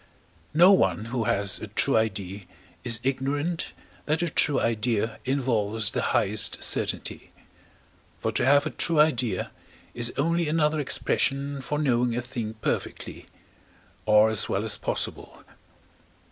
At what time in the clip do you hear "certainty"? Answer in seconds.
6.63-7.29